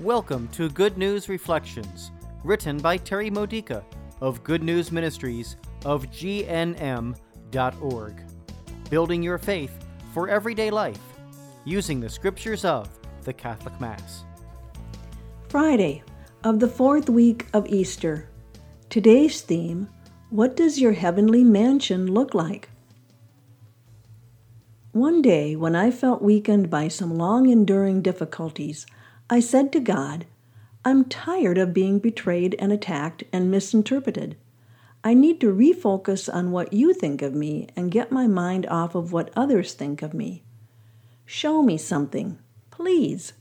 [0.00, 2.10] Welcome to Good News Reflections,
[2.42, 3.84] written by Terry Modica
[4.22, 7.14] of Good News Ministries of GNM.org.
[8.88, 9.84] Building your faith
[10.14, 11.02] for everyday life
[11.66, 12.88] using the scriptures of
[13.24, 14.24] the Catholic Mass.
[15.50, 16.02] Friday
[16.44, 18.30] of the fourth week of Easter.
[18.88, 19.86] Today's theme
[20.30, 22.70] What does your heavenly mansion look like?
[24.92, 28.86] One day, when I felt weakened by some long enduring difficulties,
[29.32, 30.26] I said to God,
[30.84, 34.36] I'm tired of being betrayed and attacked and misinterpreted.
[35.04, 38.96] I need to refocus on what you think of me and get my mind off
[38.96, 40.42] of what others think of me.
[41.24, 42.40] Show me something,
[42.72, 43.34] please.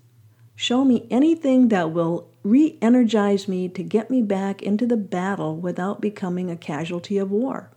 [0.56, 5.56] Show me anything that will re energize me to get me back into the battle
[5.56, 7.72] without becoming a casualty of war.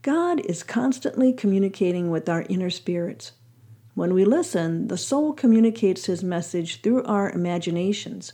[0.00, 3.32] God is constantly communicating with our inner spirits.
[3.94, 8.32] When we listen, the soul communicates his message through our imaginations,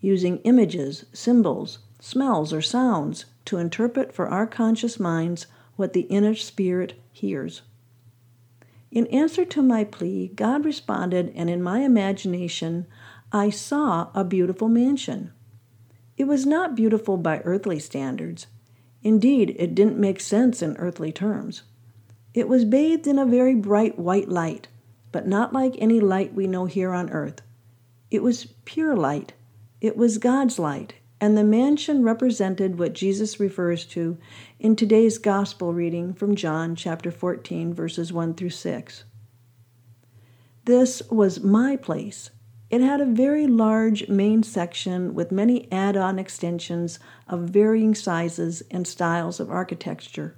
[0.00, 6.34] using images, symbols, smells, or sounds to interpret for our conscious minds what the inner
[6.34, 7.62] spirit hears.
[8.90, 12.86] In answer to my plea, God responded, and in my imagination,
[13.32, 15.32] I saw a beautiful mansion.
[16.16, 18.46] It was not beautiful by earthly standards,
[19.02, 21.62] Indeed, it didn't make sense in earthly terms.
[22.34, 24.68] It was bathed in a very bright white light,
[25.12, 27.42] but not like any light we know here on earth.
[28.10, 29.32] It was pure light.
[29.80, 34.18] It was God's light, and the mansion represented what Jesus refers to
[34.58, 39.04] in today's gospel reading from John chapter 14 verses 1 through 6.
[40.64, 42.30] This was my place,
[42.70, 48.62] it had a very large main section with many add on extensions of varying sizes
[48.70, 50.36] and styles of architecture.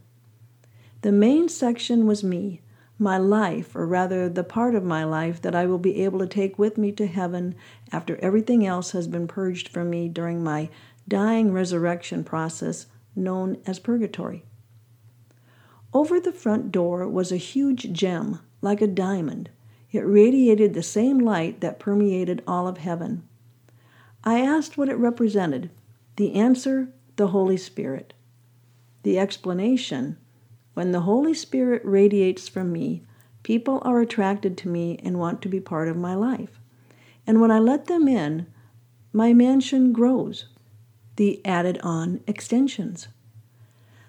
[1.02, 2.61] The main section was me,
[3.02, 6.26] my life, or rather the part of my life that I will be able to
[6.26, 7.54] take with me to heaven
[7.90, 10.70] after everything else has been purged from me during my
[11.06, 14.44] dying resurrection process known as purgatory.
[15.92, 19.50] Over the front door was a huge gem, like a diamond
[19.92, 23.28] it radiated the same light that permeated all of heaven.
[24.24, 25.70] I asked what it represented.
[26.16, 28.14] The answer, the Holy Spirit.
[29.02, 30.16] The explanation,
[30.74, 33.02] when the Holy Spirit radiates from me,
[33.42, 36.58] people are attracted to me and want to be part of my life.
[37.26, 38.46] And when I let them in,
[39.12, 40.46] my mansion grows.
[41.16, 43.08] The added on extensions.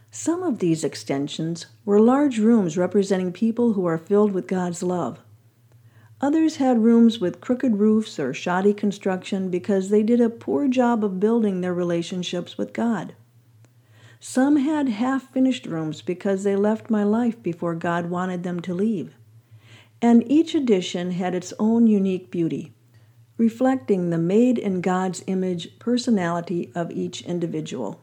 [0.10, 5.20] Some of these extensions were large rooms representing people who are filled with God's love.
[6.22, 11.04] Others had rooms with crooked roofs or shoddy construction because they did a poor job
[11.04, 13.14] of building their relationships with God.
[14.26, 18.74] Some had half finished rooms because they left my life before God wanted them to
[18.74, 19.16] leave.
[20.02, 22.72] And each addition had its own unique beauty,
[23.38, 28.00] reflecting the made in God's image personality of each individual.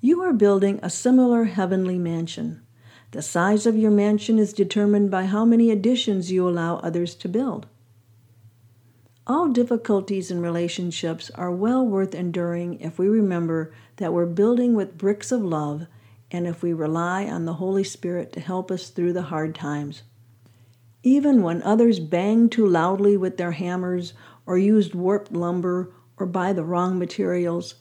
[0.00, 2.62] You are building a similar heavenly mansion.
[3.10, 7.28] The size of your mansion is determined by how many additions you allow others to
[7.28, 7.66] build.
[9.26, 14.96] All difficulties in relationships are well worth enduring if we remember that we're building with
[14.96, 15.86] bricks of love
[16.30, 20.02] and if we rely on the Holy Spirit to help us through the hard times.
[21.02, 24.12] Even when others bang too loudly with their hammers
[24.46, 27.74] or used warped lumber or buy the wrong materials,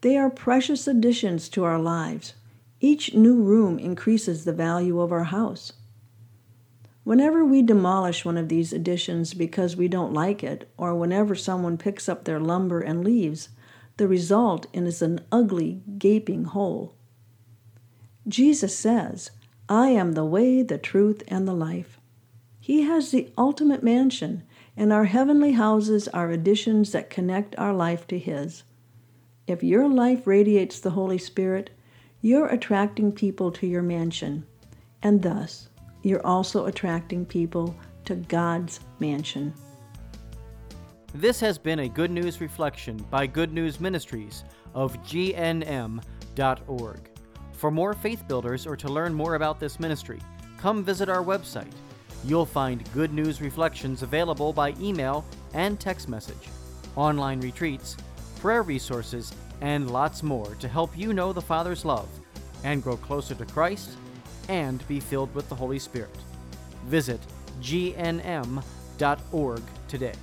[0.00, 2.34] they are precious additions to our lives.
[2.80, 5.72] Each new room increases the value of our house.
[7.04, 11.76] Whenever we demolish one of these additions because we don't like it, or whenever someone
[11.76, 13.50] picks up their lumber and leaves,
[13.98, 16.94] the result is an ugly, gaping hole.
[18.26, 19.30] Jesus says,
[19.68, 22.00] I am the way, the truth, and the life.
[22.58, 24.42] He has the ultimate mansion,
[24.74, 28.62] and our heavenly houses are additions that connect our life to His.
[29.46, 31.68] If your life radiates the Holy Spirit,
[32.22, 34.46] you're attracting people to your mansion,
[35.02, 35.68] and thus
[36.04, 39.52] you're also attracting people to God's mansion.
[41.14, 44.44] This has been a Good News Reflection by Good News Ministries
[44.74, 46.00] of GNM.org.
[47.52, 50.20] For more faith builders or to learn more about this ministry,
[50.58, 51.72] come visit our website.
[52.24, 55.24] You'll find Good News Reflections available by email
[55.54, 56.48] and text message,
[56.96, 57.96] online retreats,
[58.40, 62.08] prayer resources, and lots more to help you know the Father's love
[62.64, 63.90] and grow closer to Christ
[64.48, 66.14] and be filled with the Holy Spirit.
[66.86, 67.20] Visit
[67.60, 68.62] gnm.org
[69.88, 70.14] today.